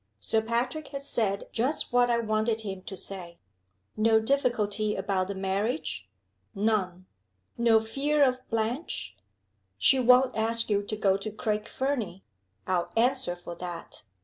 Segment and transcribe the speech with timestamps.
[0.19, 3.37] "Sir Patrick has said just what I wanted him to say."
[3.95, 6.09] "No difficulty about the marriage?"
[6.55, 7.05] "None."
[7.55, 9.15] "No fear of Blanche"
[9.77, 12.23] "She won't ask you to go to Craig Fernie
[12.65, 14.01] I'll answer for that!"